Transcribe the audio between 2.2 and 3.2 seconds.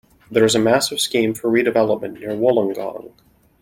near Wollongong.